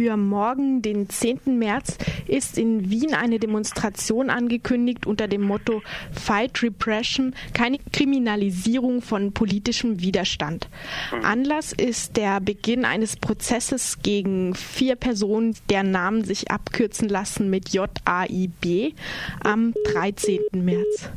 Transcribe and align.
Für 0.00 0.16
morgen, 0.16 0.80
den 0.80 1.10
10. 1.10 1.58
März, 1.58 1.98
ist 2.30 2.56
in 2.56 2.90
Wien 2.90 3.14
eine 3.14 3.38
Demonstration 3.38 4.30
angekündigt 4.30 5.06
unter 5.06 5.28
dem 5.28 5.42
Motto 5.42 5.82
Fight 6.12 6.62
Repression, 6.62 7.34
keine 7.52 7.78
Kriminalisierung 7.92 9.02
von 9.02 9.32
politischem 9.32 10.00
Widerstand. 10.00 10.68
Mhm. 11.12 11.24
Anlass 11.24 11.72
ist 11.72 12.16
der 12.16 12.40
Beginn 12.40 12.84
eines 12.84 13.16
Prozesses 13.16 13.98
gegen 14.02 14.54
vier 14.54 14.96
Personen, 14.96 15.56
deren 15.68 15.90
Namen 15.90 16.24
sich 16.24 16.50
abkürzen 16.50 17.08
lassen 17.08 17.50
mit 17.50 17.70
JAIB 17.70 18.94
am 19.42 19.74
13. 19.92 20.40
März. 20.52 21.10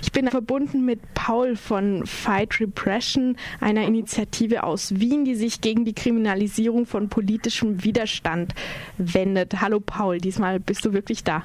Ich 0.00 0.12
bin 0.12 0.28
verbunden 0.28 0.84
mit 0.84 1.00
Paul 1.14 1.56
von 1.56 2.06
Fight 2.06 2.60
Repression, 2.60 3.36
einer 3.60 3.84
Initiative 3.84 4.62
aus 4.62 4.98
Wien, 5.00 5.24
die 5.24 5.34
sich 5.34 5.60
gegen 5.60 5.84
die 5.84 5.94
Kriminalisierung 5.94 6.86
von 6.86 7.08
politischem 7.08 7.84
Widerstand 7.84 8.54
wendet. 8.96 9.60
Hallo 9.60 9.80
Paul, 9.80 10.18
diesmal 10.18 10.51
bist 10.58 10.84
du 10.84 10.92
wirklich 10.92 11.24
da. 11.24 11.44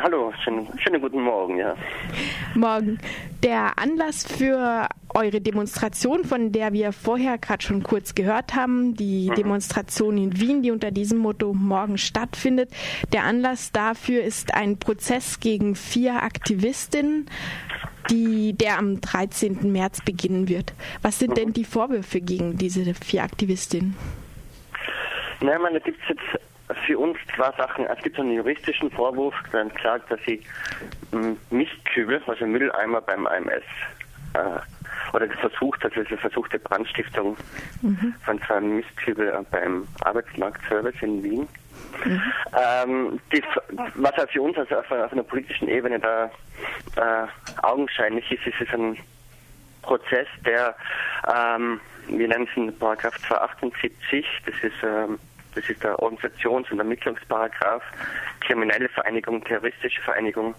Hallo, 0.00 0.32
schönen, 0.42 0.68
schönen 0.78 1.00
guten 1.00 1.22
Morgen, 1.22 1.58
ja. 1.58 1.74
Morgen. 2.54 2.98
Der 3.42 3.78
Anlass 3.78 4.26
für 4.26 4.88
eure 5.14 5.40
Demonstration, 5.40 6.24
von 6.24 6.52
der 6.52 6.72
wir 6.72 6.92
vorher 6.92 7.38
gerade 7.38 7.62
schon 7.62 7.82
kurz 7.82 8.14
gehört 8.14 8.54
haben, 8.54 8.94
die 8.94 9.30
mhm. 9.30 9.34
Demonstration 9.34 10.16
in 10.16 10.40
Wien, 10.40 10.62
die 10.62 10.70
unter 10.70 10.90
diesem 10.90 11.18
Motto 11.18 11.52
morgen 11.52 11.98
stattfindet. 11.98 12.70
Der 13.12 13.24
Anlass 13.24 13.72
dafür 13.72 14.22
ist 14.22 14.54
ein 14.54 14.78
Prozess 14.78 15.40
gegen 15.40 15.74
vier 15.74 16.22
Aktivistinnen, 16.22 17.26
die, 18.10 18.52
der 18.54 18.78
am 18.78 19.00
13. 19.00 19.70
März 19.72 20.02
beginnen 20.04 20.48
wird. 20.48 20.72
Was 21.02 21.18
sind 21.18 21.36
denn 21.36 21.52
die 21.52 21.64
Vorwürfe 21.64 22.20
gegen 22.20 22.56
diese 22.56 22.94
vier 22.94 23.22
Aktivistinnen? 23.22 23.96
Naja, 25.40 25.58
man, 25.58 25.72
da 25.72 25.80
gibt 25.80 25.98
es 26.02 26.08
jetzt 26.10 26.42
für 26.86 26.98
uns 26.98 27.18
zwei 27.34 27.50
Sachen. 27.56 27.86
Es 27.86 28.02
gibt 28.02 28.18
einen 28.18 28.32
juristischen 28.32 28.90
Vorwurf, 28.90 29.34
dann 29.52 29.72
klagt, 29.74 30.10
dass 30.10 30.20
sie 30.26 30.42
Mistkübel, 31.50 32.22
also 32.26 32.46
Mülleimer 32.46 33.00
beim 33.00 33.26
AMS, 33.26 33.64
äh, 34.34 35.14
oder 35.14 35.28
versucht, 35.28 35.84
also 35.84 36.00
eine 36.00 36.18
versuchte 36.18 36.58
Brandstiftung 36.58 37.36
mhm. 37.82 38.14
von 38.24 38.40
zwei 38.42 38.60
Mistkübel 38.60 39.46
beim 39.50 39.86
Arbeitsmarktservice 40.04 41.02
in 41.02 41.22
Wien. 41.22 41.48
Mhm. 42.04 42.22
Ähm, 42.56 43.20
die, 43.32 43.42
was 43.94 44.12
halt 44.16 44.30
für 44.30 44.42
uns 44.42 44.56
also 44.56 44.76
auf, 44.76 44.90
auf 44.90 45.12
einer 45.12 45.22
politischen 45.22 45.68
Ebene 45.68 45.98
da 45.98 46.30
äh, 46.96 47.26
augenscheinlich 47.62 48.30
ist, 48.30 48.46
ist 48.46 48.60
es 48.60 48.68
ein 48.72 48.96
Prozess, 49.82 50.28
der, 50.46 50.74
ähm, 51.26 51.80
wir 52.08 52.28
nennen 52.28 52.48
es 52.50 52.56
in 52.56 52.76
Paragraph 52.78 53.18
278, 53.26 54.24
das 54.46 54.54
ist, 54.62 54.72
ähm, 54.82 55.18
das 55.54 55.68
ist 55.68 55.82
der 55.82 55.98
Organisations- 55.98 56.70
und 56.70 56.78
Ermittlungsparagraph, 56.78 57.82
kriminelle 58.40 58.88
Vereinigung, 58.88 59.44
terroristische 59.44 60.00
Vereinigung. 60.02 60.54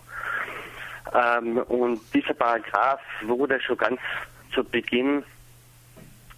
Ähm, 1.13 1.58
und 1.58 2.02
dieser 2.13 2.33
Paragraph 2.33 3.02
wurde 3.23 3.59
schon 3.61 3.77
ganz 3.77 3.99
zu 4.53 4.64
Beginn 4.64 5.23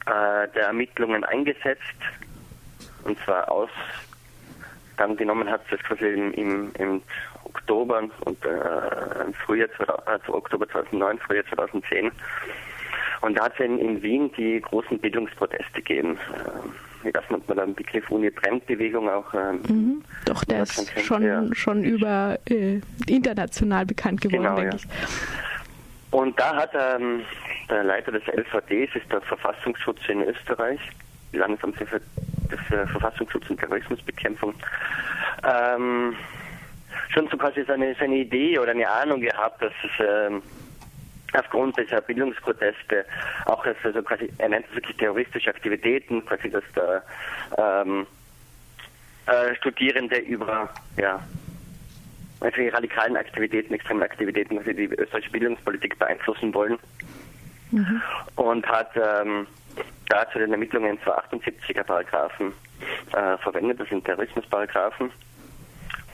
äh, 0.05 0.47
der 0.53 0.67
Ermittlungen 0.67 1.23
eingesetzt, 1.23 1.81
und 3.03 3.17
zwar 3.23 3.51
aus 3.51 3.69
dann 4.97 5.17
genommen 5.17 5.49
hat, 5.49 5.61
das 5.69 5.79
quasi 5.81 6.05
im, 6.05 6.33
im, 6.33 6.71
im 6.77 7.01
Oktober 7.43 8.03
und 8.21 8.45
äh, 8.45 9.23
im 9.25 9.33
Frühjahr, 9.33 9.69
also 10.05 10.35
Oktober 10.35 10.67
2009, 10.69 11.19
Frühjahr 11.19 11.45
2010. 11.53 12.11
Und 13.21 13.37
da 13.37 13.45
hat 13.45 13.53
es 13.55 13.65
in, 13.65 13.79
in, 13.79 14.01
Wien 14.01 14.31
die 14.37 14.61
großen 14.61 14.99
Bildungsproteste 14.99 15.81
gegeben. 15.81 16.17
Äh, 16.33 16.94
das 17.11 17.23
nennt 17.29 17.47
man 17.47 17.57
dann 17.57 17.73
Begriff 17.73 18.09
Uni-Trendbewegung 18.09 19.09
auch. 19.09 19.33
Ähm, 19.33 19.61
mhm. 19.67 20.03
Doch, 20.25 20.43
der 20.45 20.63
ist 20.63 20.99
schon, 21.01 21.23
ja. 21.23 21.43
schon 21.53 21.83
über 21.83 22.37
äh, 22.49 22.79
international 23.07 23.85
bekannt 23.85 24.21
geworden, 24.21 24.43
genau, 24.43 24.55
denke 24.55 24.77
ja. 24.77 24.83
ich. 24.83 26.11
Und 26.11 26.39
da 26.39 26.55
hat 26.55 26.71
ähm, 26.73 27.21
der 27.69 27.83
Leiter 27.83 28.11
des 28.11 28.23
LVDs, 28.27 28.95
ist 28.95 29.11
der 29.11 29.21
Verfassungsschutz 29.21 29.99
in 30.07 30.21
Österreich, 30.21 30.79
Landesamt 31.33 31.77
für 31.77 32.01
für 32.69 32.87
Verfassungsschutz 32.87 33.49
und 33.49 33.59
Terrorismusbekämpfung, 33.59 34.53
ähm, 35.43 36.15
schon 37.09 37.27
so 37.29 37.37
quasi 37.37 37.63
seine, 37.65 37.95
seine 37.95 38.15
Idee 38.15 38.59
oder 38.59 38.71
eine 38.71 38.89
Ahnung 38.89 39.21
gehabt, 39.21 39.61
dass 39.61 39.73
es 39.83 39.91
ähm, 39.99 40.41
aufgrund 41.37 41.77
dieser 41.77 42.01
Bildungsproteste 42.01 43.05
auch 43.45 43.65
also 43.65 44.01
quasi, 44.03 44.31
er 44.37 44.49
nennt 44.49 44.65
es 44.69 44.75
wirklich 44.75 44.97
terroristische 44.97 45.49
Aktivitäten, 45.49 46.25
quasi 46.25 46.49
dass 46.49 46.63
da 46.73 47.01
ähm, 47.81 48.07
äh, 49.27 49.55
Studierende 49.55 50.17
über 50.17 50.69
ja, 50.97 51.19
also 52.39 52.61
radikalen 52.71 53.17
Aktivitäten, 53.17 53.73
extremen 53.73 54.03
Aktivitäten, 54.03 54.57
also 54.57 54.71
die 54.71 54.85
österreichische 54.85 55.31
Bildungspolitik 55.31 55.97
beeinflussen 55.97 56.53
wollen. 56.53 56.77
Mhm. 57.71 58.01
Und 58.35 58.67
hat 58.67 58.91
ähm, 58.95 59.47
dazu 60.09 60.39
den 60.39 60.51
Ermittlungen 60.51 60.99
278er 60.99 61.83
Paragraphen 61.83 62.53
äh, 63.13 63.37
verwendet, 63.37 63.79
das 63.79 63.89
sind 63.89 64.05
Terrorismusparagraphen. 64.05 65.11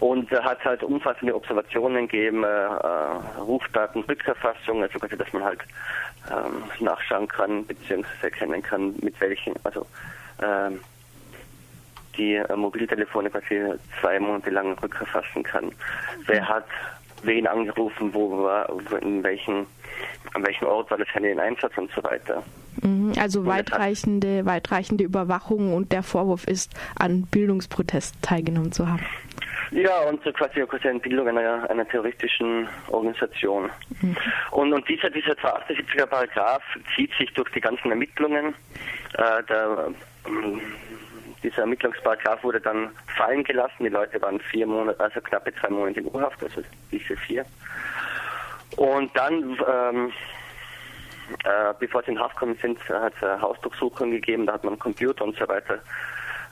Und 0.02 0.32
hat 0.32 0.66
halt 0.66 0.82
umfassende 0.82 1.36
Observationen 1.36 2.08
gegeben, 2.08 2.44
äh, 2.44 2.48
äh, 2.48 3.40
Rufdatenrückerfassung, 3.40 4.82
also 4.82 4.98
quasi, 4.98 5.16
dass 5.16 5.32
man 5.32 5.44
halt 5.44 5.62
ähm, 6.32 6.64
nachschauen 6.80 7.28
kann, 7.28 7.66
beziehungsweise 7.68 8.24
erkennen 8.24 8.64
kann, 8.64 8.96
mit 9.04 9.22
welchen, 9.22 9.54
also 9.64 9.86
ähm, 10.42 10.80
die 12.18 12.34
äh, 12.34 12.56
Mobiltelefone 12.56 13.30
quasi 13.30 13.62
zwei 14.00 14.20
Monate 14.20 14.50
lang 14.50 14.78
rückerfassen 14.80 15.44
kann. 15.44 15.72
Wer 16.26 16.48
hat 16.48 16.66
wen 17.24 17.46
angerufen, 17.46 18.12
wo 18.12 18.44
war, 18.44 18.70
in 19.04 19.24
welchen, 19.24 19.68
an 20.34 20.44
welchem 20.44 20.66
Ort 20.66 20.90
war 20.90 20.98
das 20.98 21.08
Handy 21.14 21.30
in 21.30 21.40
Einsatz 21.40 21.78
und 21.78 21.92
so 21.92 22.04
weiter. 22.04 22.44
Mhm, 22.82 23.14
also 23.20 23.46
weitreichende, 23.46 24.46
weitreichende 24.46 25.04
Überwachung 25.04 25.76
und 25.76 25.92
der 25.92 26.04
Vorwurf 26.04 26.46
ist, 26.46 26.74
an 26.96 27.24
Bildungsprotesten 27.24 28.22
teilgenommen 28.24 28.72
zu 28.72 28.88
haben. 28.88 29.06
Ja, 29.72 30.02
und 30.02 30.22
so 30.24 30.34
quasi, 30.34 30.62
quasi 30.66 30.90
eine 30.90 31.00
Bildung 31.00 31.30
einer, 31.30 31.70
einer 31.70 31.88
terroristischen 31.88 32.68
Organisation. 32.90 33.70
Mhm. 34.02 34.18
Und, 34.52 34.74
und 34.74 34.88
dieser, 34.90 35.10
dieser 35.10 35.34
278er 35.34 36.06
Paragraph 36.08 36.64
zieht 36.96 37.12
sich 37.18 37.34
durch 37.34 37.50
die 37.52 37.62
ganzen 37.62 37.90
Ermittlungen. 37.90 38.54
Äh, 39.14 39.44
der, 39.44 39.94
ähm, 40.28 40.62
dieser 41.42 41.62
Ermittlungsparagraph 41.62 42.44
wurde 42.44 42.60
dann 42.60 42.92
fallen 43.16 43.44
gelassen. 43.46 43.84
Die 43.84 43.90
Leute 43.90 44.22
waren 44.22 44.40
vier 44.42 44.68
Monate, 44.68 45.00
also 45.00 45.22
knappe 45.22 45.54
zwei 45.56 45.70
Monate 45.70 46.02
in 46.02 46.08
Urhaft, 46.08 46.44
also 46.44 46.62
diese 46.92 47.16
vier. 47.16 47.46
Und 48.76 49.16
dann 49.18 49.58
ähm, 49.68 50.12
äh, 51.44 51.74
bevor 51.80 52.04
sie 52.04 52.12
in 52.12 52.20
Haft 52.20 52.36
gekommen 52.36 52.58
sind, 52.62 52.78
hat 52.90 53.14
es 53.16 53.24
eine 53.24 53.42
Hausdurchsuchung 53.42 54.12
gegeben, 54.12 54.46
da 54.46 54.54
hat 54.54 54.64
man 54.64 54.78
Computer 54.78 55.24
und 55.24 55.38
so 55.38 55.48
weiter 55.48 55.76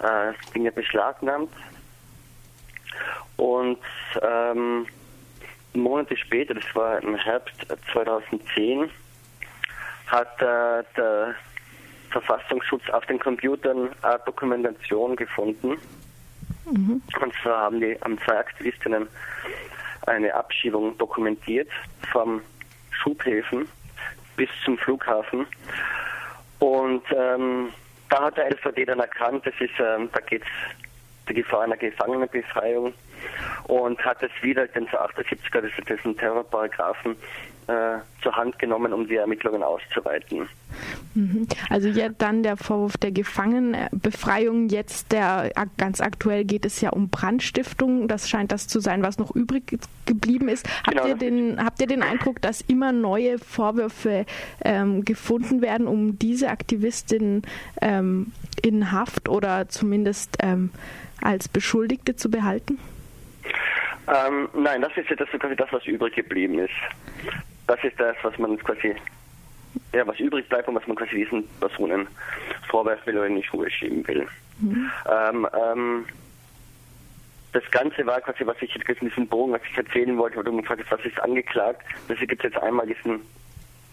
äh, 0.02 0.34
Dinge 0.54 0.72
beschlagnahmt. 0.72 1.52
Und 3.38 3.80
ähm, 4.22 4.86
Monate 5.74 6.18
später, 6.18 6.54
das 6.54 6.64
war 6.74 7.02
im 7.02 7.16
Herbst 7.16 7.56
2010, 7.94 8.90
hat 10.08 10.42
äh, 10.42 10.84
der 10.98 11.36
Verfassungsschutz 12.12 12.90
auf 12.90 13.06
den 13.06 13.20
Computern 13.20 13.90
eine 14.02 14.20
Dokumentation 14.26 15.16
gefunden. 15.16 15.78
Mhm. 16.66 17.02
Und 17.22 17.34
zwar 17.42 17.62
haben, 17.62 17.80
die, 17.80 17.98
haben 18.02 18.18
zwei 18.20 18.40
Aktivistinnen 18.40 19.08
eine 20.08 20.34
Abschiebung 20.34 20.98
dokumentiert 20.98 21.70
vom 22.12 22.42
Schubhäfen 22.92 23.68
bis 24.36 24.50
zum 24.64 24.78
Flughafen. 24.78 25.46
Und 26.60 27.04
ähm, 27.16 27.70
da 28.10 28.26
hat 28.26 28.38
der 28.38 28.52
LVD 28.52 28.86
dann 28.86 29.00
erkannt, 29.00 29.46
das 29.46 29.54
ist, 29.60 29.80
ähm, 29.80 30.10
da 30.12 30.20
geht 30.22 30.42
es 30.42 30.89
die 31.30 31.36
Gefahr 31.36 31.62
einer 31.62 31.78
Gefangenenbefreiung 31.78 32.94
und 33.66 34.06
hat 34.06 34.22
es 34.24 34.32
wieder 34.42 34.68
den 34.68 34.88
78er, 34.88 35.62
das 35.62 35.72
ist 35.88 36.06
ein 36.06 36.18
Terrorparagraphen, 36.18 37.16
äh, 37.70 38.00
zur 38.24 38.36
Hand 38.36 38.58
genommen, 38.58 38.94
um 38.94 39.08
die 39.08 39.16
Ermittlungen 39.16 39.62
auszuweiten. 39.62 40.50
Mhm. 41.14 41.48
Also 41.70 41.88
ja, 41.88 42.10
dann 42.10 42.42
der 42.42 42.58
Vorwurf 42.58 42.98
der 42.98 43.12
Gefangenenbefreiung. 43.12 44.70
Jetzt 44.70 45.12
der 45.12 45.52
ganz 45.78 46.02
aktuell 46.02 46.46
geht 46.46 46.66
es 46.66 46.82
ja 46.82 46.90
um 46.90 47.10
Brandstiftung. 47.10 48.08
Das 48.08 48.28
scheint 48.28 48.52
das 48.52 48.68
zu 48.68 48.80
sein, 48.80 49.04
was 49.04 49.20
noch 49.20 49.36
übrig 49.36 49.80
geblieben 50.08 50.50
ist. 50.50 50.68
Habt, 50.84 50.98
genau. 50.98 51.08
ihr, 51.08 51.16
den, 51.16 51.64
habt 51.64 51.80
ihr 51.80 51.86
den 51.86 52.02
Eindruck, 52.02 52.42
dass 52.42 52.62
immer 52.62 52.92
neue 52.92 53.38
Vorwürfe 53.38 54.26
ähm, 54.66 55.06
gefunden 55.06 55.62
werden, 55.62 55.88
um 55.88 56.18
diese 56.18 56.50
Aktivistin 56.50 57.44
ähm, 57.82 58.32
in 58.64 58.92
Haft 58.92 59.30
oder 59.30 59.70
zumindest 59.70 60.38
ähm, 60.42 60.72
als 61.22 61.48
Beschuldigte 61.48 62.16
zu 62.16 62.32
behalten? 62.32 62.80
Ähm, 64.08 64.50
nein, 64.56 64.82
das 64.82 64.92
ist 64.98 65.08
ja 65.10 65.16
das, 65.16 65.30
quasi 65.30 65.56
das, 65.56 65.72
was 65.72 65.86
übrig 65.86 66.16
geblieben 66.16 66.58
ist 66.58 66.74
das 67.70 67.84
ist 67.84 68.00
das, 68.00 68.16
was 68.24 68.38
man 68.40 68.58
quasi, 68.58 68.96
ja, 69.94 70.06
was 70.08 70.20
übrig 70.20 70.50
bleibt 70.50 70.68
und 70.68 70.76
was 70.76 70.88
man 70.88 70.98
quasi 70.98 71.16
diesen 71.16 71.48
Personen 71.60 72.08
vorwerfen 72.68 73.06
will 73.06 73.18
oder 73.18 73.28
in 73.28 73.36
die 73.36 73.44
Schuhe 73.44 73.70
schieben 73.70 74.06
will. 74.08 74.28
Mhm. 74.60 74.92
Ähm, 75.10 75.48
ähm, 75.54 76.06
das 77.54 77.64
Ganze 77.72 78.06
war 78.06 78.22
quasi, 78.22 78.46
was 78.46 78.58
ich 78.62 78.74
jetzt 78.74 79.02
in 79.02 79.10
diesem 79.10 79.28
Bogen, 79.28 79.54
was 79.54 79.62
ich 79.70 79.78
erzählen 79.78 80.18
wollte, 80.18 80.38
wo 80.38 80.44
du 80.44 80.58
gefragt 80.58 80.84
was 80.90 81.06
ist 81.06 81.20
angeklagt. 81.22 81.84
Das 82.08 82.18
gibt 82.20 82.44
jetzt 82.44 82.58
einmal 82.58 82.88
diesen 82.88 83.22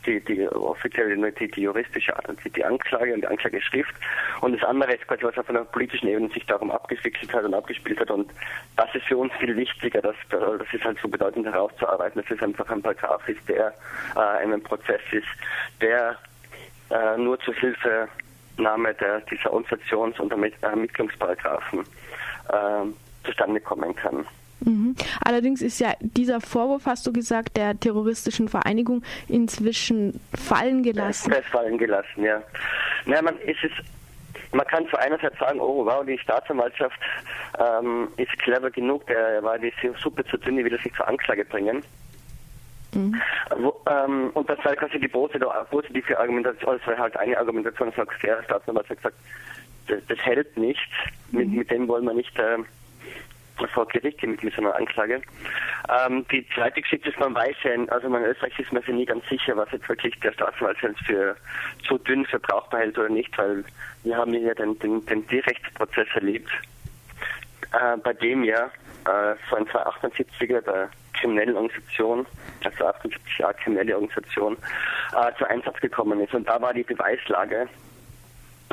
die, 0.06 0.20
die 0.20 0.48
offizielle, 0.48 1.32
die, 1.32 1.50
die 1.50 1.62
juristische, 1.62 2.14
die, 2.54 2.64
Anklage 2.64 3.14
und 3.14 3.20
die 3.22 3.26
Anklageschrift. 3.26 3.94
Und 4.40 4.52
das 4.52 4.68
andere 4.68 4.94
ist 4.94 5.06
quasi, 5.06 5.24
was 5.24 5.36
auf 5.36 5.48
einer 5.50 5.64
politischen 5.64 6.08
Ebene 6.08 6.28
sich 6.30 6.46
darum 6.46 6.70
abgewickelt 6.70 7.32
hat 7.32 7.44
und 7.44 7.54
abgespielt 7.54 8.00
hat. 8.00 8.10
Und 8.10 8.30
das 8.76 8.94
ist 8.94 9.06
für 9.06 9.16
uns 9.16 9.32
viel 9.34 9.56
wichtiger, 9.56 10.00
dass, 10.00 10.16
das 10.30 10.72
ist 10.72 10.84
halt 10.84 10.98
so 11.00 11.08
bedeutend 11.08 11.46
herauszuarbeiten, 11.46 12.22
dass 12.22 12.30
es 12.30 12.42
einfach 12.42 12.68
ein 12.70 12.82
Paragraph 12.82 13.28
ist, 13.28 13.48
der 13.48 13.74
äh, 14.16 14.44
in 14.44 14.52
einem 14.52 14.62
Prozess 14.62 15.00
ist, 15.12 15.26
der 15.80 16.16
äh, 16.90 17.16
nur 17.18 17.38
zur 17.40 17.54
Hilfenahme 17.54 18.94
der, 18.94 19.20
dieser 19.22 19.52
Organisations- 19.52 20.20
und 20.20 20.32
Ermittlungsparagraphen 20.62 21.80
äh, 21.80 23.24
zustande 23.24 23.60
kommen 23.60 23.94
kann. 23.96 24.26
Mhm. 24.60 24.94
Allerdings 25.24 25.62
ist 25.62 25.80
ja 25.80 25.94
dieser 26.00 26.40
Vorwurf, 26.40 26.86
hast 26.86 27.06
du 27.06 27.12
gesagt, 27.12 27.56
der 27.56 27.78
terroristischen 27.78 28.48
Vereinigung 28.48 29.02
inzwischen 29.28 30.20
fallen 30.34 30.82
gelassen. 30.82 31.32
Ja, 31.32 31.38
ist 31.38 31.48
fallen 31.48 31.78
gelassen, 31.78 32.24
ja. 32.24 32.42
Naja, 33.04 33.22
man, 33.22 33.38
ist 33.40 33.62
es, 33.62 33.72
man 34.52 34.66
kann 34.66 34.88
zu 34.88 34.96
einerseits 34.98 35.38
sagen, 35.38 35.60
oh 35.60 35.84
wow, 35.84 36.04
die 36.04 36.18
Staatsanwaltschaft 36.18 36.98
ähm, 37.58 38.08
ist 38.16 38.36
clever 38.38 38.70
genug, 38.70 39.06
der 39.06 39.42
war 39.42 39.58
die 39.58 39.72
Suppe 40.02 40.24
zu 40.24 40.36
dünn, 40.38 40.56
die 40.56 40.64
will 40.64 40.72
das 40.72 40.84
nicht 40.84 40.96
zur 40.96 41.06
Anklage 41.06 41.44
bringen. 41.44 41.82
Mhm. 42.94 43.20
Wo, 43.58 43.74
ähm, 43.88 44.30
und 44.34 44.48
das 44.48 44.58
war 44.64 44.74
quasi 44.74 44.98
die 44.98 45.08
positive 45.08 46.18
Argumentation, 46.18 46.78
das 46.78 46.86
war 46.86 46.98
halt 46.98 47.16
eine 47.16 47.36
Argumentation, 47.36 47.90
das 47.90 47.98
hat 47.98 48.08
der 48.22 48.42
Staatsanwalt 48.42 48.88
gesagt, 48.88 49.16
das, 49.88 50.00
das 50.08 50.18
hält 50.20 50.56
nicht, 50.56 50.80
mhm. 51.30 51.38
mit, 51.38 51.48
mit 51.50 51.70
dem 51.70 51.88
wollen 51.88 52.04
wir 52.04 52.14
nicht 52.14 52.36
äh, 52.38 52.58
vor 53.72 53.86
Gericht 53.88 54.22
mit, 54.22 54.42
mit 54.42 54.54
so 54.54 54.62
einer 54.62 54.76
Anklage. 54.76 55.22
Ähm, 55.88 56.26
die 56.30 56.46
zweite 56.54 56.82
Geschichte 56.82 57.08
ist, 57.08 57.18
man 57.18 57.34
weiß 57.34 57.56
ja, 57.62 57.72
also 57.88 58.06
in 58.08 58.24
Österreich 58.24 58.58
ist 58.58 58.72
man 58.72 58.82
sich 58.82 58.94
nie 58.94 59.06
ganz 59.06 59.26
sicher, 59.28 59.56
was 59.56 59.70
jetzt 59.72 59.88
wirklich 59.88 60.18
der 60.20 60.32
Staatsanwalt 60.32 60.78
für 61.06 61.36
zu 61.86 61.98
dünn 61.98 62.24
für 62.26 62.38
brauchbar 62.38 62.80
hält 62.80 62.98
oder 62.98 63.08
nicht, 63.08 63.36
weil 63.38 63.64
wir 64.04 64.16
haben 64.16 64.32
hier 64.32 64.54
den, 64.54 64.78
den, 64.78 65.04
den 65.06 65.26
Tierrechtsprozess 65.26 66.08
erlebt, 66.14 66.50
äh, 67.72 67.96
bei 67.96 68.12
dem 68.12 68.44
ja 68.44 68.70
äh, 69.06 69.34
so 69.50 69.56
ein 69.56 69.66
278er 69.66 70.60
der 70.60 70.90
kriminellen 71.14 71.56
Organisation, 71.56 72.26
also 72.64 72.86
78 72.86 73.38
Jahre 73.38 73.54
kriminelle 73.54 73.94
Organisation, 73.94 74.56
äh, 75.12 75.32
zu 75.38 75.48
Einsatz 75.48 75.80
gekommen 75.80 76.20
ist. 76.20 76.34
Und 76.34 76.48
da 76.48 76.60
war 76.60 76.74
die 76.74 76.82
Beweislage 76.82 77.68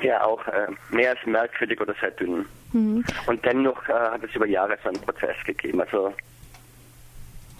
ja 0.03 0.23
auch 0.23 0.45
äh, 0.47 0.67
mehr 0.89 1.11
als 1.11 1.25
merkwürdig 1.25 1.79
oder 1.81 1.93
sehr 1.99 2.11
dünn. 2.11 2.45
Mhm. 2.71 3.03
Und 3.27 3.45
dennoch 3.45 3.87
äh, 3.87 3.93
hat 3.93 4.23
es 4.23 4.35
über 4.35 4.47
Jahre 4.47 4.77
so 4.83 4.89
einen 4.89 5.01
Prozess 5.01 5.35
gegeben. 5.45 5.81
Also 5.81 6.13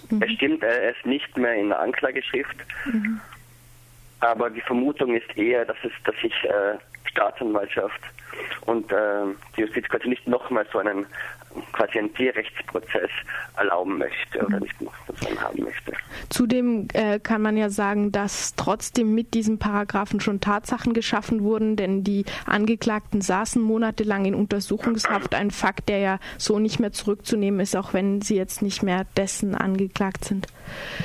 mhm. 0.09 0.21
es 0.21 0.31
stimmt, 0.31 0.63
er 0.63 0.91
ist 0.91 1.05
nicht 1.05 1.35
mehr 1.37 1.55
in 1.55 1.69
der 1.69 1.79
Anklageschrift, 1.79 2.57
mhm. 2.85 3.19
aber 4.19 4.49
die 4.49 4.61
Vermutung 4.61 5.15
ist 5.15 5.37
eher, 5.37 5.65
dass 5.65 5.77
es, 5.83 5.91
dass 6.03 6.15
sich 6.21 6.33
äh, 6.43 6.77
Staatsanwaltschaft 7.09 8.01
und 8.65 8.91
äh, 8.91 9.25
die 9.55 9.61
Justiz 9.61 9.87
quasi 9.87 10.09
nicht 10.09 10.27
nochmal 10.27 10.65
so 10.71 10.79
einen 10.79 11.05
quasi 11.71 11.99
einen 11.99 12.13
Tierrechtsprozess 12.13 13.09
erlauben 13.57 13.97
möchte 13.97 14.45
oder 14.45 14.59
nicht 14.59 14.75
davon 15.07 15.39
haben 15.41 15.63
möchte. 15.63 15.93
Zudem 16.29 16.87
äh, 16.93 17.19
kann 17.19 17.41
man 17.41 17.57
ja 17.57 17.69
sagen, 17.69 18.11
dass 18.11 18.55
trotzdem 18.55 19.13
mit 19.13 19.33
diesem 19.33 19.59
Paragraphen 19.59 20.19
schon 20.19 20.41
Tatsachen 20.41 20.93
geschaffen 20.93 21.43
wurden, 21.43 21.75
denn 21.75 22.03
die 22.03 22.25
Angeklagten 22.45 23.21
saßen 23.21 23.61
monatelang 23.61 24.25
in 24.25 24.35
Untersuchungshaft, 24.35 25.35
ein 25.35 25.51
Fakt, 25.51 25.89
der 25.89 25.99
ja 25.99 26.19
so 26.37 26.59
nicht 26.59 26.79
mehr 26.79 26.91
zurückzunehmen 26.91 27.59
ist, 27.59 27.75
auch 27.75 27.93
wenn 27.93 28.21
sie 28.21 28.35
jetzt 28.35 28.61
nicht 28.61 28.83
mehr 28.83 29.05
dessen 29.15 29.55
angeklagt 29.55 30.25
sind. 30.25 30.47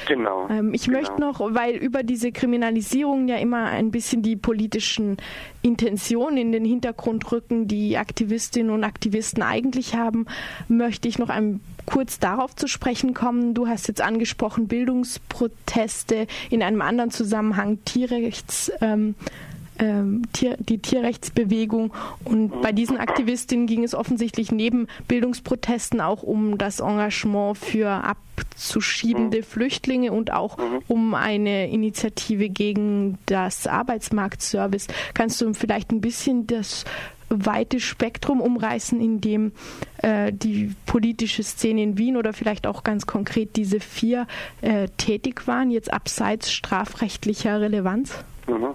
Genau. 0.06 0.48
Ähm, 0.50 0.72
ich 0.72 0.86
genau. 0.86 0.98
möchte 0.98 1.20
noch, 1.20 1.40
weil 1.40 1.74
über 1.74 2.02
diese 2.02 2.32
Kriminalisierung 2.32 3.28
ja 3.28 3.36
immer 3.36 3.66
ein 3.66 3.90
bisschen 3.90 4.22
die 4.22 4.36
politischen 4.36 5.16
Intentionen 5.62 6.36
in 6.36 6.52
den 6.52 6.64
Hintergrund 6.64 7.30
rücken, 7.32 7.66
die 7.68 7.98
Aktivistinnen 7.98 8.72
und 8.72 8.84
Aktivisten 8.84 9.42
eigentlich 9.42 9.94
haben, 9.94 10.26
möchte 10.68 11.08
ich 11.08 11.18
noch 11.18 11.28
ein 11.28 11.60
kurz 11.86 12.18
darauf 12.18 12.54
zu 12.54 12.68
sprechen 12.68 13.14
kommen. 13.14 13.54
Du 13.54 13.66
hast 13.66 13.88
jetzt 13.88 14.02
angesprochen 14.02 14.68
Bildungsproteste 14.68 16.26
in 16.50 16.62
einem 16.62 16.82
anderen 16.82 17.10
Zusammenhang 17.10 17.78
Tierrechts. 17.84 18.70
Ähm, 18.80 19.14
ähm, 19.78 20.22
die 20.34 20.78
Tierrechtsbewegung. 20.78 21.92
Und 22.24 22.62
bei 22.62 22.72
diesen 22.72 22.98
Aktivistinnen 22.98 23.66
ging 23.66 23.84
es 23.84 23.94
offensichtlich 23.94 24.50
neben 24.50 24.88
Bildungsprotesten 25.06 26.00
auch 26.00 26.22
um 26.22 26.58
das 26.58 26.80
Engagement 26.80 27.56
für 27.56 27.88
abzuschiebende 27.88 29.42
Flüchtlinge 29.42 30.12
und 30.12 30.32
auch 30.32 30.58
um 30.88 31.14
eine 31.14 31.70
Initiative 31.70 32.48
gegen 32.48 33.18
das 33.26 33.66
Arbeitsmarktservice. 33.66 34.88
Kannst 35.14 35.40
du 35.40 35.54
vielleicht 35.54 35.92
ein 35.92 36.00
bisschen 36.00 36.46
das 36.46 36.84
weite 37.28 37.80
Spektrum 37.80 38.40
umreißen, 38.40 39.00
in 39.00 39.20
dem 39.20 39.52
äh, 40.02 40.32
die 40.32 40.74
politische 40.86 41.42
Szene 41.42 41.82
in 41.82 41.98
Wien 41.98 42.16
oder 42.16 42.32
vielleicht 42.32 42.66
auch 42.66 42.84
ganz 42.84 43.06
konkret 43.06 43.56
diese 43.56 43.80
vier 43.80 44.26
äh, 44.62 44.88
tätig 44.96 45.46
waren, 45.46 45.70
jetzt 45.70 45.92
abseits 45.92 46.52
strafrechtlicher 46.52 47.60
Relevanz? 47.60 48.24
Mhm. 48.46 48.74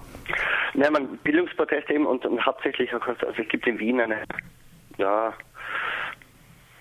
Ja, 0.75 0.89
man, 0.89 1.17
Bildungsproteste 1.23 1.93
eben 1.93 2.05
und, 2.05 2.25
und 2.25 2.43
hauptsächlich 2.45 2.93
auch, 2.93 3.05
also 3.07 3.27
es 3.37 3.47
gibt 3.49 3.67
in 3.67 3.79
Wien 3.79 3.99
eine, 3.99 4.23
ja, 4.97 5.33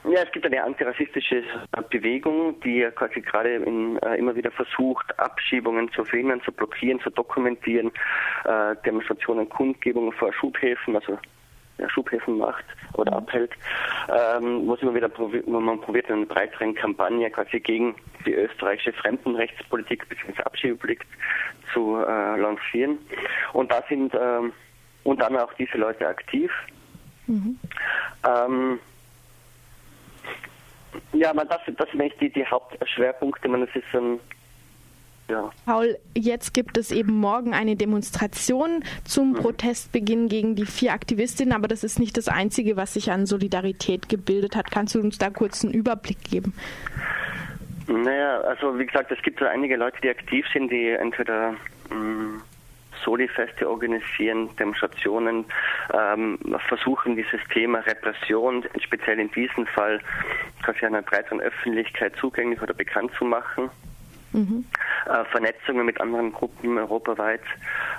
ja, 0.04 0.22
es 0.22 0.32
gibt 0.32 0.44
eine 0.44 0.64
antirassistische 0.64 1.44
Bewegung, 1.90 2.58
die 2.60 2.88
quasi 2.96 3.20
gerade 3.20 3.54
in, 3.54 3.98
äh, 3.98 4.16
immer 4.16 4.34
wieder 4.34 4.50
versucht, 4.50 5.16
Abschiebungen 5.18 5.92
zu 5.92 6.04
verhindern, 6.04 6.42
zu 6.42 6.50
blockieren, 6.50 7.00
zu 7.00 7.10
dokumentieren, 7.10 7.92
äh, 8.44 8.74
Demonstrationen, 8.84 9.48
Kundgebungen 9.48 10.12
vor 10.12 10.32
Schubhäfen, 10.32 10.96
also 10.96 11.18
ja, 11.82 11.90
Schubhäfen 11.90 12.38
macht 12.38 12.64
oder 12.94 13.12
abhält, 13.14 13.52
ähm, 14.08 14.66
wo 14.66 14.74
immer 14.74 14.94
wieder 14.94 15.08
probiert, 15.08 15.46
man 15.46 15.80
probiert, 15.80 16.10
eine 16.10 16.26
breitere 16.26 16.72
Kampagne 16.72 17.30
quasi 17.30 17.60
gegen 17.60 17.94
die 18.24 18.34
österreichische 18.34 18.92
Fremdenrechtspolitik 18.92 20.08
bzw. 20.08 20.42
Abschiebepolitik 20.42 21.06
zu 21.72 21.96
äh, 21.96 22.36
lancieren. 22.40 22.98
Und 23.52 23.70
da 23.70 23.82
sind 23.88 24.14
ähm, 24.14 24.52
unter 25.04 25.26
anderem 25.26 25.46
auch 25.48 25.54
diese 25.54 25.76
Leute 25.78 26.06
aktiv. 26.06 26.50
Mhm. 27.26 27.58
Ähm, 28.26 28.78
ja, 31.12 31.32
man, 31.32 31.48
das, 31.48 31.60
das 31.66 31.90
sind 31.90 32.00
eigentlich 32.00 32.18
die, 32.18 32.30
die 32.30 32.46
Hauptschwerpunkte. 32.46 33.48
Man, 33.48 33.62
das 33.62 33.74
ist 33.74 33.94
ähm, 33.94 34.20
ja. 35.28 35.50
Paul, 35.64 35.96
jetzt 36.14 36.52
gibt 36.52 36.76
es 36.76 36.90
eben 36.90 37.12
morgen 37.12 37.54
eine 37.54 37.76
Demonstration 37.76 38.84
zum 39.04 39.30
mhm. 39.30 39.34
Protestbeginn 39.34 40.28
gegen 40.28 40.56
die 40.56 40.66
vier 40.66 40.92
Aktivistinnen, 40.92 41.54
aber 41.54 41.68
das 41.68 41.84
ist 41.84 41.98
nicht 41.98 42.16
das 42.16 42.28
Einzige, 42.28 42.76
was 42.76 42.94
sich 42.94 43.10
an 43.10 43.26
Solidarität 43.26 44.08
gebildet 44.08 44.56
hat. 44.56 44.70
Kannst 44.70 44.94
du 44.94 45.00
uns 45.00 45.18
da 45.18 45.30
kurz 45.30 45.64
einen 45.64 45.72
Überblick 45.72 46.22
geben? 46.24 46.54
Naja, 47.86 48.40
also 48.40 48.78
wie 48.78 48.86
gesagt, 48.86 49.10
es 49.10 49.22
gibt 49.22 49.40
so 49.40 49.46
einige 49.46 49.76
Leute, 49.76 49.96
die 50.02 50.08
aktiv 50.08 50.46
sind, 50.52 50.70
die 50.70 50.88
entweder 50.88 51.54
mh, 51.90 51.96
mm, 51.96 52.42
Soli-Feste 53.04 53.68
organisieren, 53.68 54.48
Demonstrationen, 54.56 55.44
ähm, 55.92 56.38
versuchen 56.68 57.16
dieses 57.16 57.40
Thema 57.52 57.80
Repression, 57.80 58.64
speziell 58.80 59.18
in 59.18 59.30
diesem 59.32 59.66
Fall, 59.66 60.00
quasi 60.62 60.86
einer 60.86 61.02
breiteren 61.02 61.40
Öffentlichkeit 61.40 62.14
zugänglich 62.16 62.62
oder 62.62 62.74
bekannt 62.74 63.10
zu 63.18 63.24
machen. 63.24 63.70
Mhm. 64.32 64.64
Äh, 65.06 65.24
Vernetzungen 65.26 65.84
mit 65.84 66.00
anderen 66.00 66.32
Gruppen 66.32 66.78
europaweit, 66.78 67.42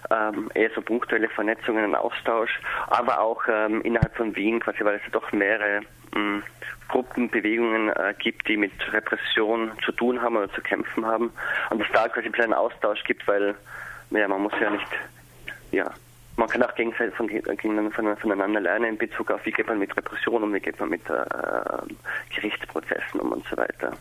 ähm, 0.10 0.50
eher 0.54 0.70
so 0.74 0.82
punktuelle 0.82 1.28
Vernetzungen, 1.28 1.84
ein 1.84 1.96
Austausch, 1.96 2.62
aber 2.88 3.20
auch 3.20 3.44
ähm, 3.50 3.82
innerhalb 3.82 4.16
von 4.16 4.36
Wien, 4.36 4.60
quasi, 4.62 4.86
weil 4.86 4.96
es 4.96 5.02
ja 5.04 5.10
doch 5.12 5.32
mehrere 5.34 5.82
mh, 6.16 6.44
Gruppen, 6.88 7.30
Bewegungen 7.30 7.90
äh, 7.90 8.14
gibt, 8.18 8.48
die 8.48 8.56
mit 8.56 8.72
Repression 8.94 9.72
zu 9.84 9.92
tun 9.92 10.22
haben 10.22 10.38
oder 10.38 10.50
zu 10.54 10.62
kämpfen 10.62 11.06
haben. 11.06 11.34
Und 11.72 11.80
dass 11.80 11.92
da 11.92 12.08
quasi 12.08 12.30
einen 12.42 12.54
Austausch 12.54 13.04
gibt, 13.04 13.28
weil 13.28 13.56
ja, 14.12 14.28
man 14.28 14.42
muss 14.42 14.54
ja 14.62 14.70
nicht, 14.70 14.88
ja, 15.72 15.92
man 16.38 16.48
kann 16.48 16.64
auch 16.64 16.74
gegenseitig 16.76 17.16
von, 17.16 17.30
von, 17.92 18.18
voneinander 18.18 18.62
lernen 18.62 18.86
in 18.86 18.98
Bezug 18.98 19.30
auf, 19.30 19.46
wie 19.46 19.52
geht 19.52 19.68
man 19.68 19.80
mit 19.80 19.96
Repression 19.98 20.44
um, 20.44 20.54
wie 20.54 20.60
geht 20.60 20.80
man 20.80 20.90
mit 20.90 21.02
äh, 21.10 21.26
Gerichtsprozessen 22.36 23.20
um 23.20 23.34
und 23.34 23.46
so 23.50 23.58
weiter. 23.58 23.92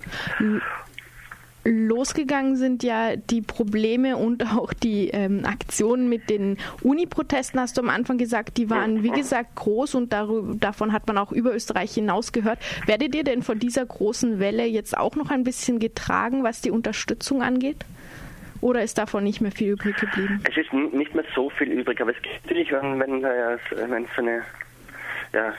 Losgegangen 1.65 2.57
sind 2.57 2.83
ja 2.83 3.17
die 3.17 3.41
Probleme 3.41 4.17
und 4.17 4.43
auch 4.55 4.73
die 4.73 5.09
ähm, 5.09 5.45
Aktionen 5.45 6.09
mit 6.09 6.29
den 6.29 6.59
Uni-Protesten, 6.83 7.61
hast 7.61 7.77
du 7.77 7.83
am 7.83 7.89
Anfang 7.89 8.19
gesagt, 8.19 8.57
die 8.57 8.69
waren 8.71 9.03
wie 9.03 9.11
gesagt 9.11 9.55
groß 9.57 9.95
und 9.95 10.13
darüber, 10.13 10.55
davon 10.57 10.93
hat 10.93 11.07
man 11.07 11.19
auch 11.19 11.33
über 11.33 11.55
Österreich 11.55 11.95
hinaus 11.95 12.33
gehört. 12.33 12.59
Werdet 12.87 13.15
ihr 13.15 13.25
denn 13.25 13.43
von 13.43 13.59
dieser 13.59 13.87
großen 13.87 14.39
Welle 14.39 14.65
jetzt 14.65 14.97
auch 14.97 15.15
noch 15.17 15.31
ein 15.31 15.45
bisschen 15.45 15.79
getragen, 15.79 16.43
was 16.43 16.61
die 16.61 16.71
Unterstützung 16.71 17.43
angeht? 17.43 17.85
Oder 18.61 18.83
ist 18.83 18.99
davon 18.99 19.25
nicht 19.25 19.41
mehr 19.41 19.51
viel 19.51 19.73
übrig 19.73 19.97
geblieben? 19.97 20.41
Es 20.49 20.57
ist 20.57 20.73
nicht 20.73 21.15
mehr 21.15 21.25
so 21.35 21.51
viel 21.51 21.69
übrig, 21.69 22.01
aber 22.01 22.13
es 22.13 22.23
gibt 22.23 22.43
natürlich, 22.45 22.71
wenn, 22.71 22.99
wenn, 23.01 23.23
wenn 23.23 24.07
so 24.15 24.23
eine 24.23 24.43
ja, 25.33 25.55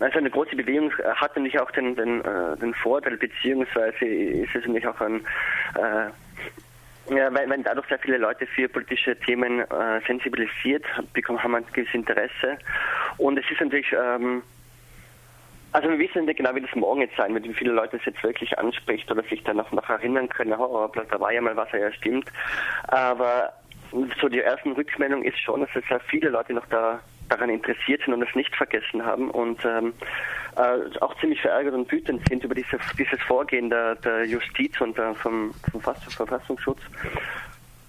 also 0.00 0.18
eine 0.18 0.30
große 0.30 0.56
Bewegung 0.56 0.92
hat 0.92 1.36
natürlich 1.36 1.60
auch 1.60 1.70
den, 1.70 1.94
den, 1.94 2.20
äh, 2.24 2.56
den 2.56 2.74
Vorteil, 2.74 3.16
beziehungsweise 3.16 4.04
ist 4.04 4.54
es 4.54 4.66
natürlich 4.66 4.86
auch 4.86 5.00
ein 5.00 5.20
äh, 5.76 6.10
ja, 7.10 7.32
weil, 7.34 7.62
dadurch 7.62 7.86
sehr 7.88 7.98
viele 7.98 8.16
Leute 8.16 8.46
für 8.46 8.68
politische 8.68 9.16
Themen 9.16 9.60
äh, 9.60 10.00
sensibilisiert 10.06 10.84
bekommen, 11.12 11.42
haben 11.42 11.54
ein 11.54 11.66
gewisses 11.72 11.94
Interesse. 11.94 12.58
Und 13.18 13.38
es 13.38 13.44
ist 13.50 13.60
natürlich, 13.60 13.92
ähm, 13.92 14.42
also 15.72 15.90
wir 15.90 15.98
wissen 15.98 16.24
nicht 16.24 16.38
genau, 16.38 16.54
wie 16.54 16.62
das 16.62 16.74
morgen 16.74 17.02
jetzt 17.02 17.16
sein 17.16 17.34
wird, 17.34 17.44
wie 17.44 17.52
viele 17.52 17.72
Leute 17.72 17.98
es 17.98 18.04
jetzt 18.06 18.22
wirklich 18.22 18.58
anspricht 18.58 19.10
oder 19.10 19.22
sich 19.24 19.42
dann 19.44 19.58
noch, 19.58 19.70
noch 19.72 19.88
erinnern 19.88 20.28
können, 20.28 20.54
oh, 20.54 20.90
da 20.94 21.20
war 21.20 21.32
ja 21.32 21.42
mal 21.42 21.56
was, 21.56 21.70
ja 21.72 21.92
stimmt. 21.92 22.30
Aber 22.88 23.52
so 24.20 24.28
die 24.28 24.40
ersten 24.40 24.72
Rückmeldungen 24.72 25.24
ist 25.24 25.38
schon, 25.40 25.60
dass 25.60 25.70
es 25.74 25.86
sehr 25.88 26.00
viele 26.00 26.30
Leute 26.30 26.54
noch 26.54 26.66
da 26.66 27.00
daran 27.28 27.50
interessiert 27.50 28.02
sind 28.04 28.14
und 28.14 28.22
es 28.22 28.34
nicht 28.34 28.54
vergessen 28.54 29.04
haben 29.04 29.30
und 29.30 29.64
ähm, 29.64 29.92
äh, 30.56 30.98
auch 31.00 31.18
ziemlich 31.20 31.40
verärgert 31.40 31.74
und 31.74 31.90
wütend 31.90 32.26
sind 32.28 32.44
über 32.44 32.54
diese, 32.54 32.78
dieses 32.98 33.20
Vorgehen 33.22 33.70
der, 33.70 33.96
der 33.96 34.24
Justiz 34.24 34.80
und 34.80 34.96
der, 34.96 35.14
vom, 35.14 35.52
vom 35.70 35.80
Verfassungsschutz. 35.80 36.80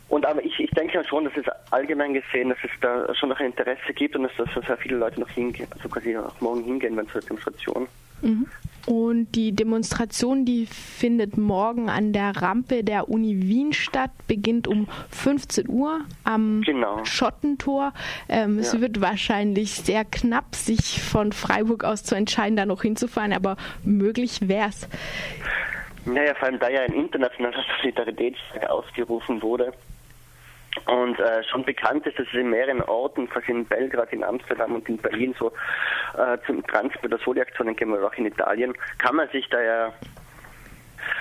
Und 0.07 0.25
aber 0.25 0.43
ich, 0.43 0.59
ich 0.59 0.71
denke 0.71 1.03
schon, 1.03 1.25
dass 1.25 1.35
es 1.35 1.45
allgemein 1.71 2.13
gesehen, 2.13 2.49
dass 2.49 2.57
es 2.63 2.71
da 2.79 3.13
schon 3.15 3.29
noch 3.29 3.39
ein 3.39 3.47
Interesse 3.47 3.93
gibt 3.93 4.15
und 4.15 4.23
dass, 4.23 4.35
dass 4.37 4.65
sehr 4.65 4.77
viele 4.77 4.97
Leute 4.97 5.19
noch 5.19 5.29
hingehen, 5.29 5.67
also 5.71 5.89
quasi 5.89 6.15
auch 6.15 6.39
morgen 6.41 6.63
hingehen, 6.63 6.95
wenn 6.95 7.07
zur 7.09 7.21
Demonstration. 7.21 7.87
Mhm. 8.25 8.47
Und 8.85 9.31
die 9.33 9.51
Demonstration, 9.51 10.45
die 10.45 10.67
findet 10.67 11.37
morgen 11.37 11.89
an 11.89 12.13
der 12.13 12.37
Rampe 12.37 12.83
der 12.83 13.09
Uni 13.09 13.41
Wien 13.41 13.73
statt, 13.73 14.11
beginnt 14.27 14.67
um 14.67 14.87
15 15.09 15.67
Uhr 15.67 16.01
am 16.23 16.61
genau. 16.61 17.03
Schottentor. 17.03 17.93
Ähm, 18.29 18.57
ja. 18.57 18.61
Es 18.61 18.79
wird 18.79 19.01
wahrscheinlich 19.01 19.71
sehr 19.71 20.05
knapp, 20.05 20.53
sich 20.53 21.01
von 21.01 21.31
Freiburg 21.31 21.83
aus 21.83 22.03
zu 22.03 22.13
entscheiden, 22.13 22.55
da 22.55 22.67
noch 22.67 22.83
hinzufahren, 22.83 23.33
aber 23.33 23.57
möglich 23.83 24.47
wäre 24.47 24.69
es. 24.69 24.87
Naja, 26.05 26.35
vor 26.35 26.49
allem 26.49 26.59
da 26.59 26.69
ja 26.69 26.81
ein 26.81 26.93
internationaler 26.93 27.63
Solidaritätstag 27.81 28.69
ausgerufen 28.69 29.41
wurde, 29.41 29.73
und 30.87 31.19
äh, 31.19 31.43
schon 31.43 31.63
bekannt 31.63 32.05
ist, 32.05 32.19
dass 32.19 32.27
es 32.27 32.33
in 32.33 32.49
mehreren 32.49 32.81
Orten, 32.83 33.29
quasi 33.29 33.51
in 33.51 33.65
Belgrad, 33.65 34.13
in 34.13 34.23
Amsterdam 34.23 34.75
und 34.75 34.87
in 34.87 34.97
Berlin 34.97 35.35
so 35.37 35.51
äh, 36.17 36.37
zum 36.45 36.65
Transport 36.67 37.05
oder 37.05 37.17
Soli-Aktionen 37.17 37.75
gehen, 37.75 37.91
oder 37.91 38.07
auch 38.07 38.13
in 38.13 38.25
Italien, 38.25 38.73
kann 38.99 39.15
man 39.15 39.27
sich 39.29 39.47
da 39.49 39.61
ja, 39.61 39.87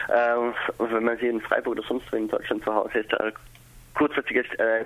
äh, 0.09 0.53
wenn 0.79 1.05
man 1.05 1.17
sie 1.19 1.29
in 1.29 1.41
Freiburg 1.41 1.79
oder 1.79 1.89
sonst 1.89 2.13
wo 2.13 2.17
in 2.17 2.29
Deutschland 2.29 2.63
zu 2.65 2.75
Hause 2.75 2.99
ist, 2.99 3.13
da 3.13 3.31
kurzfristiges 3.95 4.47
äh, 4.59 4.85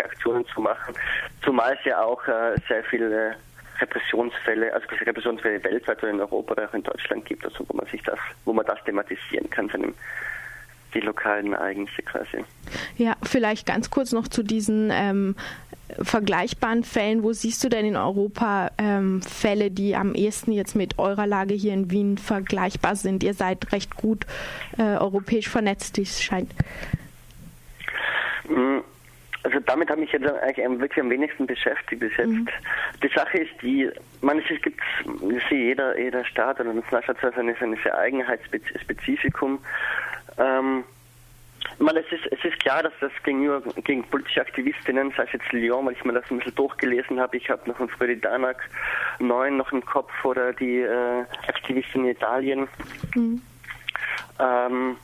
Aktionen 0.00 0.46
zu 0.46 0.60
machen, 0.60 0.94
zumal 1.42 1.74
es 1.78 1.84
ja 1.84 2.02
auch 2.02 2.26
äh, 2.28 2.54
sehr 2.68 2.84
viele 2.84 3.34
Repressionsfälle, 3.80 4.72
also 4.72 4.86
Repressionsfälle 4.88 5.64
weltweit 5.64 6.02
oder 6.02 6.12
in 6.12 6.20
Europa 6.20 6.52
oder 6.52 6.68
auch 6.68 6.74
in 6.74 6.82
Deutschland 6.82 7.24
gibt, 7.24 7.44
also 7.44 7.64
wo 7.68 7.76
man 7.76 7.86
sich 7.86 8.02
das, 8.02 8.18
wo 8.44 8.52
man 8.52 8.66
das 8.66 8.82
thematisieren 8.84 9.50
kann, 9.50 9.68
seinem 9.68 9.94
die 10.94 11.00
lokalen 11.00 11.52
Ereignisse 11.52 12.02
quasi. 12.02 12.44
Ja, 12.96 13.16
vielleicht 13.22 13.66
ganz 13.66 13.90
kurz 13.90 14.12
noch 14.12 14.28
zu 14.28 14.42
diesen 14.42 14.90
ähm, 14.92 15.36
vergleichbaren 16.00 16.84
Fällen. 16.84 17.22
Wo 17.22 17.32
siehst 17.32 17.62
du 17.64 17.68
denn 17.68 17.86
in 17.86 17.96
Europa 17.96 18.70
ähm, 18.78 19.22
Fälle, 19.22 19.70
die 19.70 19.96
am 19.96 20.14
ehesten 20.14 20.52
jetzt 20.52 20.74
mit 20.74 20.98
eurer 20.98 21.26
Lage 21.26 21.54
hier 21.54 21.74
in 21.74 21.90
Wien 21.90 22.18
vergleichbar 22.18 22.96
sind? 22.96 23.22
Ihr 23.22 23.34
seid 23.34 23.72
recht 23.72 23.96
gut 23.96 24.26
äh, 24.78 24.82
europäisch 24.82 25.48
vernetzt, 25.48 25.96
wie 25.96 26.02
es 26.02 26.22
scheint. 26.22 26.50
Mm, 28.48 28.78
also 29.44 29.58
damit 29.60 29.90
habe 29.90 30.02
ich 30.02 30.12
jetzt 30.12 30.26
eigentlich 30.26 30.80
wirklich 30.80 31.00
am 31.00 31.10
wenigsten 31.10 31.46
beschäftigt 31.46 32.00
bis 32.00 32.16
jetzt. 32.16 32.28
Mhm. 32.28 32.48
Die 33.02 33.08
Sache 33.08 33.38
ist 33.38 33.50
die, 33.60 33.90
man 34.20 34.38
es 34.38 34.62
gibt 34.62 34.80
jeder, 35.50 35.98
jeder 35.98 36.24
Staat 36.24 36.60
oder 36.60 36.72
Nationalstaat 36.72 37.20
hat 37.22 37.34
seine, 37.34 37.54
seine 37.58 37.76
Eigenheitsspezifikum 37.94 39.58
ähm, 40.38 40.84
man, 41.78 41.96
es, 41.96 42.06
ist, 42.12 42.26
es 42.30 42.44
ist 42.44 42.58
klar, 42.60 42.82
dass 42.82 42.92
das 43.00 43.12
gegenüber 43.24 43.60
gegen 43.84 44.04
politische 44.04 44.40
Aktivistinnen, 44.40 45.12
sei 45.16 45.24
es 45.24 45.32
jetzt 45.32 45.52
Lyon, 45.52 45.86
weil 45.86 45.94
ich 45.94 46.04
mir 46.04 46.12
das 46.12 46.24
ein 46.30 46.38
bisschen 46.38 46.54
durchgelesen 46.54 47.20
habe, 47.20 47.36
ich 47.36 47.48
habe 47.50 47.68
noch 47.68 47.78
einen 47.78 47.88
Freddy 47.88 48.20
Danak 48.20 48.68
9 49.18 49.56
noch 49.56 49.72
im 49.72 49.84
Kopf 49.84 50.12
oder 50.24 50.52
die 50.52 50.80
äh, 50.80 51.24
Aktivistin 51.48 52.04
in 52.04 52.10
Italien. 52.10 52.68
Mhm. 53.14 53.42
Ähm, 54.38 54.96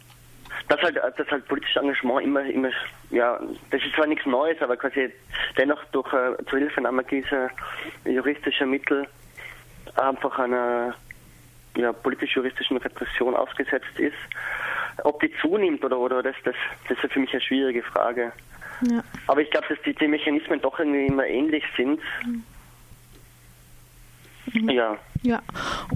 dass 0.68 0.80
halt, 0.82 0.96
dass 0.96 1.30
halt 1.30 1.48
politisches 1.48 1.80
Engagement 1.82 2.22
immer, 2.22 2.44
immer, 2.44 2.70
ja, 3.10 3.40
das 3.70 3.82
ist 3.82 3.94
zwar 3.94 4.06
nichts 4.06 4.26
Neues, 4.26 4.60
aber 4.60 4.76
quasi 4.76 5.10
dennoch 5.56 5.82
durch 5.92 6.12
äh, 6.12 6.44
zur 6.48 6.58
Hilfenahme 6.58 7.04
dieser 7.04 7.50
juristischer 8.04 8.66
Mittel 8.66 9.06
einfach 9.96 10.38
einer 10.38 10.94
ja, 11.76 11.92
politisch-juristischen 11.92 12.76
Repression 12.78 13.34
ausgesetzt 13.34 13.98
ist. 13.98 14.16
Ob 15.04 15.20
die 15.20 15.32
zunimmt 15.40 15.84
oder, 15.84 15.98
oder 15.98 16.22
das, 16.22 16.34
das, 16.44 16.54
das 16.88 17.02
ist 17.02 17.12
für 17.12 17.20
mich 17.20 17.32
eine 17.32 17.40
schwierige 17.40 17.82
Frage. 17.82 18.32
Ja. 18.88 19.02
Aber 19.26 19.40
ich 19.40 19.50
glaube, 19.50 19.66
dass 19.68 19.78
die, 19.84 19.94
die, 19.94 20.08
Mechanismen 20.08 20.60
doch 20.60 20.78
irgendwie 20.78 21.06
immer 21.06 21.26
ähnlich 21.26 21.64
sind. 21.76 22.00
Mhm. 22.24 22.44
Ja. 24.70 24.96
Ja, 25.22 25.42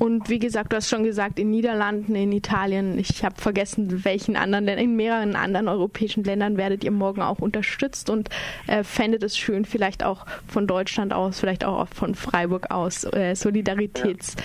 und 0.01 0.29
wie 0.29 0.41
gesagt, 0.41 0.73
du 0.73 0.77
hast 0.77 0.89
schon 0.89 1.05
gesagt, 1.05 1.39
in 1.39 1.51
Niederlanden, 1.51 2.17
in 2.17 2.33
Italien, 2.33 2.99
ich 2.99 3.25
habe 3.25 3.41
vergessen, 3.41 4.05
welchen 4.05 4.37
anderen, 4.37 4.67
in 4.67 4.97
mehreren 4.97 5.37
anderen 5.37 5.69
europäischen 5.69 6.25
Ländern 6.25 6.57
werdet 6.57 6.83
ihr 6.83 6.91
morgen 6.91 7.23
auch 7.23 7.39
unterstützt 7.39 8.11
und 8.11 8.31
äh, 8.67 8.83
fändet 8.83 9.23
es 9.23 9.39
schön, 9.39 9.65
vielleicht 9.65 10.03
auch 10.03 10.27
von 10.49 10.67
Deutschland 10.67 11.13
aus, 11.13 11.39
vielleicht 11.39 11.65
auch 11.65 11.87
von 11.89 12.17
Freiburg 12.17 12.73
aus, 12.73 13.05
äh, 13.05 13.37
Solidaritäts. 13.37 14.35
Ja 14.37 14.45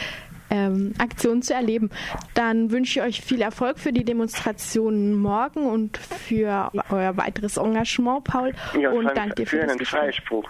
ähm, 0.50 0.94
Aktion 0.98 1.42
zu 1.42 1.54
erleben. 1.54 1.90
Dann 2.34 2.72
wünsche 2.72 3.00
ich 3.00 3.06
euch 3.06 3.22
viel 3.22 3.42
Erfolg 3.42 3.80
für 3.80 3.94
die 3.94 4.04
Demonstrationen 4.04 5.16
morgen 5.16 5.66
und 5.66 5.98
für 5.98 6.72
euer 6.90 7.18
weiteres 7.18 7.58
Engagement, 7.58 8.24
Paul. 8.24 8.54
Ja, 8.80 8.92
und 8.92 9.06
danke 9.16 9.36
dir 9.36 9.48
für, 9.48 9.62
für 9.62 9.68
den 9.68 9.86
Freispruch. 9.86 10.46